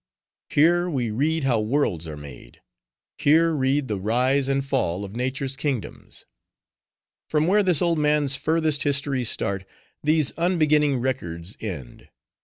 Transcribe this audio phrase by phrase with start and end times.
[0.49, 2.63] Here we read how worlds are made;
[3.19, 6.25] here read the rise and fall of Nature's kingdoms.
[7.29, 9.63] From where this old man's furthest histories start,
[10.03, 12.09] these unbeginning records end.